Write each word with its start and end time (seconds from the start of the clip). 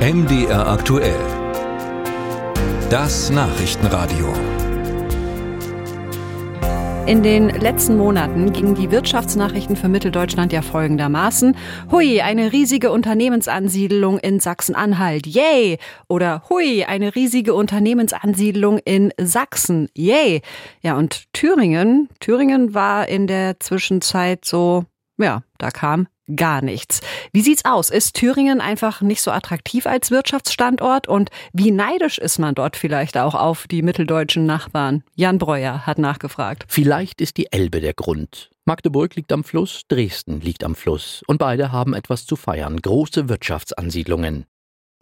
MDR 0.00 0.66
aktuell. 0.66 1.20
Das 2.88 3.28
Nachrichtenradio. 3.28 4.32
In 7.06 7.22
den 7.22 7.50
letzten 7.50 7.98
Monaten 7.98 8.50
gingen 8.54 8.74
die 8.74 8.90
Wirtschaftsnachrichten 8.90 9.76
für 9.76 9.88
Mitteldeutschland 9.88 10.54
ja 10.54 10.62
folgendermaßen. 10.62 11.54
Hui, 11.90 12.22
eine 12.22 12.50
riesige 12.50 12.92
Unternehmensansiedlung 12.92 14.18
in 14.20 14.40
Sachsen-Anhalt. 14.40 15.26
Yay! 15.26 15.76
Oder 16.08 16.44
hui, 16.48 16.84
eine 16.84 17.14
riesige 17.14 17.52
Unternehmensansiedlung 17.52 18.78
in 18.78 19.12
Sachsen. 19.20 19.90
Yay! 19.94 20.40
Ja, 20.80 20.96
und 20.96 21.30
Thüringen, 21.34 22.08
Thüringen 22.20 22.72
war 22.72 23.06
in 23.06 23.26
der 23.26 23.60
Zwischenzeit 23.60 24.46
so, 24.46 24.86
ja, 25.18 25.42
da 25.58 25.70
kam 25.70 26.06
gar 26.36 26.62
nichts. 26.62 27.00
Wie 27.32 27.40
sieht's 27.40 27.64
aus? 27.64 27.90
Ist 27.90 28.14
Thüringen 28.14 28.60
einfach 28.60 29.00
nicht 29.00 29.22
so 29.22 29.30
attraktiv 29.30 29.86
als 29.86 30.10
Wirtschaftsstandort? 30.10 31.08
Und 31.08 31.30
wie 31.52 31.70
neidisch 31.70 32.18
ist 32.18 32.38
man 32.38 32.54
dort 32.54 32.76
vielleicht 32.76 33.16
auch 33.16 33.34
auf 33.34 33.66
die 33.66 33.82
mitteldeutschen 33.82 34.46
Nachbarn? 34.46 35.02
Jan 35.14 35.38
Breuer 35.38 35.86
hat 35.86 35.98
nachgefragt. 35.98 36.64
Vielleicht 36.68 37.20
ist 37.20 37.36
die 37.36 37.52
Elbe 37.52 37.80
der 37.80 37.94
Grund. 37.94 38.50
Magdeburg 38.64 39.16
liegt 39.16 39.32
am 39.32 39.42
Fluss, 39.42 39.82
Dresden 39.88 40.40
liegt 40.40 40.62
am 40.64 40.74
Fluss. 40.74 41.22
Und 41.26 41.38
beide 41.38 41.72
haben 41.72 41.94
etwas 41.94 42.26
zu 42.26 42.36
feiern. 42.36 42.80
Große 42.80 43.28
Wirtschaftsansiedlungen. 43.28 44.46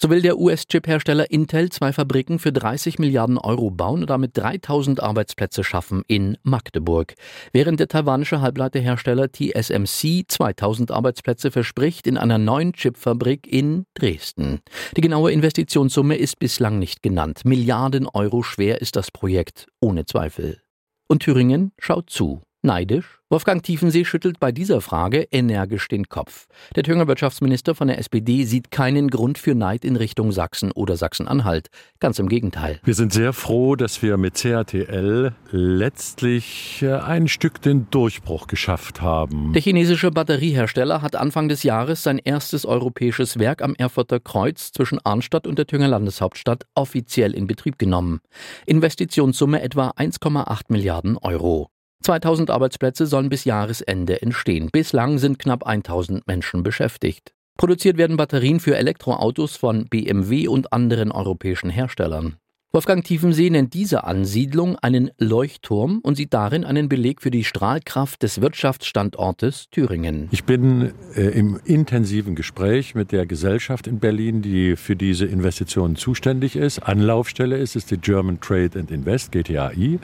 So 0.00 0.10
will 0.10 0.22
der 0.22 0.38
US-Chip-Hersteller 0.38 1.32
Intel 1.32 1.70
zwei 1.70 1.92
Fabriken 1.92 2.38
für 2.38 2.52
30 2.52 3.00
Milliarden 3.00 3.36
Euro 3.36 3.72
bauen 3.72 4.02
und 4.02 4.10
damit 4.10 4.38
3000 4.38 5.02
Arbeitsplätze 5.02 5.64
schaffen 5.64 6.04
in 6.06 6.38
Magdeburg. 6.44 7.14
Während 7.52 7.80
der 7.80 7.88
taiwanische 7.88 8.40
Halbleiterhersteller 8.40 9.32
TSMC 9.32 10.26
2000 10.28 10.92
Arbeitsplätze 10.92 11.50
verspricht 11.50 12.06
in 12.06 12.16
einer 12.16 12.38
neuen 12.38 12.74
Chipfabrik 12.74 13.52
in 13.52 13.86
Dresden. 13.94 14.60
Die 14.96 15.00
genaue 15.00 15.32
Investitionssumme 15.32 16.14
ist 16.14 16.38
bislang 16.38 16.78
nicht 16.78 17.02
genannt. 17.02 17.44
Milliarden 17.44 18.06
Euro 18.06 18.44
schwer 18.44 18.80
ist 18.80 18.94
das 18.94 19.10
Projekt, 19.10 19.66
ohne 19.80 20.06
Zweifel. 20.06 20.60
Und 21.08 21.24
Thüringen 21.24 21.72
schaut 21.76 22.08
zu. 22.08 22.42
Neidisch? 22.68 23.18
Wolfgang 23.30 23.62
Tiefensee 23.62 24.04
schüttelt 24.04 24.38
bei 24.40 24.52
dieser 24.52 24.82
Frage 24.82 25.26
energisch 25.30 25.88
den 25.88 26.10
Kopf. 26.10 26.48
Der 26.76 26.82
Thüringer 26.82 27.08
Wirtschaftsminister 27.08 27.74
von 27.74 27.88
der 27.88 27.98
SPD 27.98 28.44
sieht 28.44 28.70
keinen 28.70 29.08
Grund 29.08 29.38
für 29.38 29.54
Neid 29.54 29.86
in 29.86 29.96
Richtung 29.96 30.32
Sachsen 30.32 30.70
oder 30.72 30.98
Sachsen-Anhalt. 30.98 31.68
Ganz 31.98 32.18
im 32.18 32.28
Gegenteil. 32.28 32.78
Wir 32.84 32.92
sind 32.92 33.14
sehr 33.14 33.32
froh, 33.32 33.74
dass 33.74 34.02
wir 34.02 34.18
mit 34.18 34.34
CATL 34.34 35.32
letztlich 35.50 36.82
äh, 36.82 36.92
ein 36.92 37.26
Stück 37.28 37.62
den 37.62 37.88
Durchbruch 37.90 38.48
geschafft 38.48 39.00
haben. 39.00 39.54
Der 39.54 39.62
chinesische 39.62 40.10
Batteriehersteller 40.10 41.00
hat 41.00 41.16
Anfang 41.16 41.48
des 41.48 41.62
Jahres 41.62 42.02
sein 42.02 42.18
erstes 42.18 42.66
europäisches 42.66 43.38
Werk 43.38 43.62
am 43.62 43.74
Erfurter 43.76 44.20
Kreuz 44.20 44.72
zwischen 44.72 44.98
Arnstadt 45.04 45.46
und 45.46 45.58
der 45.58 45.66
Thüringer 45.66 45.88
Landeshauptstadt 45.88 46.66
offiziell 46.74 47.32
in 47.32 47.46
Betrieb 47.46 47.78
genommen. 47.78 48.20
Investitionssumme 48.66 49.62
etwa 49.62 49.88
1,8 49.96 50.64
Milliarden 50.68 51.16
Euro. 51.16 51.70
2000 52.08 52.48
Arbeitsplätze 52.48 53.06
sollen 53.06 53.28
bis 53.28 53.44
Jahresende 53.44 54.22
entstehen. 54.22 54.70
Bislang 54.72 55.18
sind 55.18 55.38
knapp 55.38 55.66
1000 55.66 56.26
Menschen 56.26 56.62
beschäftigt. 56.62 57.34
Produziert 57.58 57.98
werden 57.98 58.16
Batterien 58.16 58.60
für 58.60 58.78
Elektroautos 58.78 59.56
von 59.56 59.84
BMW 59.90 60.48
und 60.48 60.72
anderen 60.72 61.12
europäischen 61.12 61.68
Herstellern. 61.68 62.36
Wolfgang 62.70 63.04
Tiefensee 63.04 63.50
nennt 63.50 63.74
diese 63.74 64.04
Ansiedlung 64.04 64.76
einen 64.76 65.10
Leuchtturm 65.18 66.00
und 66.02 66.16
sieht 66.16 66.32
darin 66.32 66.64
einen 66.64 66.88
Beleg 66.88 67.20
für 67.20 67.30
die 67.30 67.44
Strahlkraft 67.44 68.22
des 68.22 68.40
Wirtschaftsstandortes 68.40 69.68
Thüringen. 69.70 70.28
Ich 70.30 70.44
bin 70.44 70.92
äh, 71.14 71.22
im 71.28 71.60
intensiven 71.64 72.34
Gespräch 72.34 72.94
mit 72.94 73.12
der 73.12 73.26
Gesellschaft 73.26 73.86
in 73.86 74.00
Berlin, 74.00 74.40
die 74.40 74.76
für 74.76 74.96
diese 74.96 75.26
Investitionen 75.26 75.96
zuständig 75.96 76.56
ist. 76.56 76.78
Anlaufstelle 76.78 77.56
ist 77.58 77.76
es 77.76 77.84
die 77.84 77.98
German 77.98 78.40
Trade 78.40 78.78
and 78.78 78.90
Invest, 78.90 79.32
GTAI. 79.32 79.98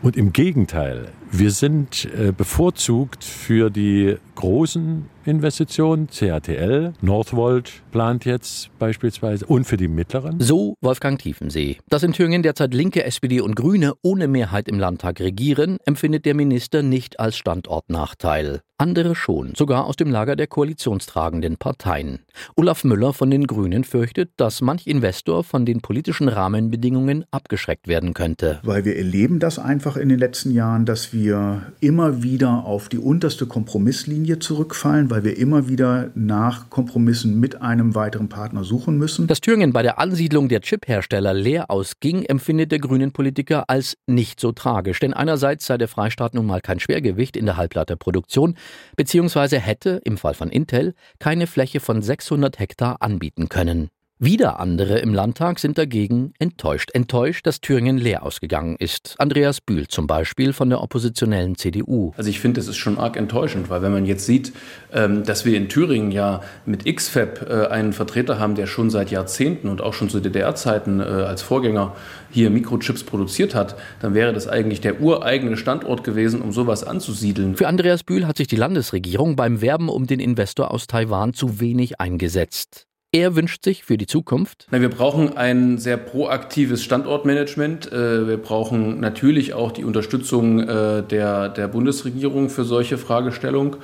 Und 0.00 0.16
im 0.16 0.32
Gegenteil, 0.32 1.12
wir 1.32 1.50
sind 1.50 2.06
äh, 2.06 2.32
bevorzugt 2.32 3.24
für 3.24 3.70
die 3.70 4.16
großen 4.34 5.08
Investitionen, 5.24 6.08
CATL, 6.08 6.94
Northvolt 7.02 7.82
plant 7.92 8.24
jetzt 8.24 8.70
beispielsweise 8.78 9.44
und 9.46 9.64
für 9.64 9.76
die 9.76 9.88
mittleren. 9.88 10.40
So 10.40 10.74
Wolfgang 10.80 11.18
Tiefensee. 11.18 11.76
Dass 11.88 12.02
in 12.02 12.12
Thüringen 12.12 12.42
derzeit 12.42 12.72
Linke, 12.72 13.04
SPD 13.04 13.40
und 13.40 13.54
Grüne 13.54 13.92
ohne 14.02 14.28
Mehrheit 14.28 14.66
im 14.66 14.78
Landtag 14.78 15.20
regieren, 15.20 15.76
empfindet 15.84 16.24
der 16.24 16.34
Minister 16.34 16.82
nicht 16.82 17.20
als 17.20 17.36
Standortnachteil. 17.36 18.62
Andere 18.78 19.14
schon, 19.14 19.54
sogar 19.54 19.84
aus 19.84 19.96
dem 19.96 20.10
Lager 20.10 20.36
der 20.36 20.46
koalitionstragenden 20.46 21.58
Parteien. 21.58 22.20
Olaf 22.56 22.82
Müller 22.82 23.12
von 23.12 23.30
den 23.30 23.46
Grünen 23.46 23.84
fürchtet, 23.84 24.30
dass 24.38 24.62
manch 24.62 24.86
Investor 24.86 25.44
von 25.44 25.66
den 25.66 25.82
politischen 25.82 26.28
Rahmenbedingungen 26.28 27.26
abgeschreckt 27.30 27.88
werden 27.88 28.14
könnte. 28.14 28.58
Weil 28.62 28.86
wir 28.86 28.96
erleben 28.96 29.38
das 29.38 29.58
einfach 29.58 29.98
in 29.98 30.08
den 30.08 30.18
letzten 30.18 30.52
Jahren, 30.52 30.86
dass 30.86 31.12
wir 31.12 31.19
immer 31.28 32.22
wieder 32.22 32.64
auf 32.64 32.88
die 32.88 32.98
unterste 32.98 33.46
Kompromisslinie 33.46 34.38
zurückfallen, 34.38 35.10
weil 35.10 35.24
wir 35.24 35.36
immer 35.36 35.68
wieder 35.68 36.10
nach 36.14 36.70
Kompromissen 36.70 37.38
mit 37.38 37.60
einem 37.60 37.94
weiteren 37.94 38.28
Partner 38.28 38.64
suchen 38.64 38.98
müssen. 38.98 39.26
Dass 39.26 39.40
Thüringen 39.40 39.72
bei 39.72 39.82
der 39.82 39.98
Ansiedlung 39.98 40.48
der 40.48 40.60
Chiphersteller 40.60 41.34
leer 41.34 41.70
ausging, 41.70 42.24
empfindet 42.24 42.72
der 42.72 42.78
Grünen 42.78 43.12
Politiker 43.12 43.64
als 43.68 43.96
nicht 44.06 44.40
so 44.40 44.52
tragisch. 44.52 45.00
Denn 45.00 45.12
einerseits 45.12 45.66
sei 45.66 45.78
der 45.78 45.88
Freistaat 45.88 46.34
nun 46.34 46.46
mal 46.46 46.60
kein 46.60 46.80
Schwergewicht 46.80 47.36
in 47.36 47.46
der 47.46 47.56
Halbleiterproduktion, 47.56 48.56
beziehungsweise 48.96 49.58
hätte, 49.58 50.00
im 50.04 50.16
Fall 50.16 50.34
von 50.34 50.50
Intel, 50.50 50.94
keine 51.18 51.46
Fläche 51.46 51.80
von 51.80 52.02
600 52.02 52.58
Hektar 52.58 52.96
anbieten 53.00 53.48
können. 53.48 53.90
Wieder 54.22 54.60
andere 54.60 54.98
im 54.98 55.14
Landtag 55.14 55.58
sind 55.58 55.78
dagegen 55.78 56.34
enttäuscht. 56.38 56.90
Enttäuscht, 56.92 57.46
dass 57.46 57.62
Thüringen 57.62 57.96
leer 57.96 58.22
ausgegangen 58.22 58.76
ist. 58.78 59.14
Andreas 59.16 59.62
Bühl 59.62 59.88
zum 59.88 60.06
Beispiel 60.06 60.52
von 60.52 60.68
der 60.68 60.82
oppositionellen 60.82 61.56
CDU. 61.56 62.12
Also 62.18 62.28
ich 62.28 62.38
finde, 62.38 62.60
das 62.60 62.68
ist 62.68 62.76
schon 62.76 62.98
arg 62.98 63.16
enttäuschend, 63.16 63.70
weil 63.70 63.80
wenn 63.80 63.92
man 63.92 64.04
jetzt 64.04 64.26
sieht, 64.26 64.52
ähm, 64.92 65.24
dass 65.24 65.46
wir 65.46 65.56
in 65.56 65.70
Thüringen 65.70 66.12
ja 66.12 66.42
mit 66.66 66.84
XFAB 66.84 67.48
äh, 67.48 67.66
einen 67.68 67.94
Vertreter 67.94 68.38
haben, 68.38 68.56
der 68.56 68.66
schon 68.66 68.90
seit 68.90 69.10
Jahrzehnten 69.10 69.70
und 69.70 69.80
auch 69.80 69.94
schon 69.94 70.10
zu 70.10 70.20
DDR-Zeiten 70.20 71.00
äh, 71.00 71.04
als 71.04 71.40
Vorgänger 71.40 71.96
hier 72.30 72.50
Mikrochips 72.50 73.04
produziert 73.04 73.54
hat, 73.54 73.76
dann 74.02 74.12
wäre 74.12 74.34
das 74.34 74.46
eigentlich 74.48 74.82
der 74.82 75.00
ureigene 75.00 75.56
Standort 75.56 76.04
gewesen, 76.04 76.42
um 76.42 76.52
sowas 76.52 76.84
anzusiedeln. 76.84 77.56
Für 77.56 77.68
Andreas 77.68 78.04
Bühl 78.04 78.26
hat 78.26 78.36
sich 78.36 78.48
die 78.48 78.56
Landesregierung 78.56 79.34
beim 79.34 79.62
Werben 79.62 79.88
um 79.88 80.06
den 80.06 80.20
Investor 80.20 80.72
aus 80.72 80.86
Taiwan 80.86 81.32
zu 81.32 81.58
wenig 81.58 82.00
eingesetzt. 82.00 82.86
Er 83.12 83.34
wünscht 83.34 83.64
sich 83.64 83.82
für 83.82 83.98
die 83.98 84.06
Zukunft. 84.06 84.68
wir 84.70 84.88
brauchen 84.88 85.36
ein 85.36 85.78
sehr 85.78 85.96
proaktives 85.96 86.84
Standortmanagement. 86.84 87.90
Äh, 87.90 88.28
wir 88.28 88.36
brauchen 88.36 89.00
natürlich 89.00 89.52
auch 89.52 89.72
die 89.72 89.82
Unterstützung 89.82 90.60
äh, 90.60 91.02
der, 91.02 91.48
der 91.48 91.66
Bundesregierung 91.66 92.50
für 92.50 92.62
solche 92.62 92.98
Fragestellungen. 92.98 93.78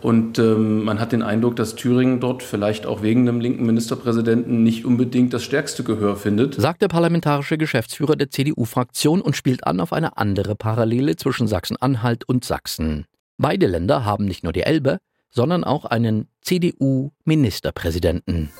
Und 0.00 0.38
ähm, 0.38 0.82
man 0.82 0.98
hat 0.98 1.12
den 1.12 1.22
Eindruck, 1.22 1.56
dass 1.56 1.74
Thüringen 1.74 2.20
dort 2.20 2.42
vielleicht 2.42 2.86
auch 2.86 3.02
wegen 3.02 3.26
dem 3.26 3.40
linken 3.40 3.66
Ministerpräsidenten 3.66 4.62
nicht 4.62 4.86
unbedingt 4.86 5.34
das 5.34 5.42
stärkste 5.42 5.84
Gehör 5.84 6.16
findet. 6.16 6.54
Sagt 6.54 6.80
der 6.80 6.88
parlamentarische 6.88 7.58
Geschäftsführer 7.58 8.16
der 8.16 8.30
CDU-Fraktion 8.30 9.20
und 9.20 9.36
spielt 9.36 9.66
an 9.66 9.80
auf 9.80 9.92
eine 9.92 10.16
andere 10.16 10.54
Parallele 10.54 11.16
zwischen 11.16 11.48
Sachsen-Anhalt 11.48 12.26
und 12.26 12.46
Sachsen. 12.46 13.04
Beide 13.36 13.66
Länder 13.66 14.06
haben 14.06 14.24
nicht 14.24 14.42
nur 14.42 14.54
die 14.54 14.62
Elbe, 14.62 15.00
sondern 15.30 15.64
auch 15.64 15.84
einen 15.84 16.28
CDU-Ministerpräsidenten. 16.42 18.50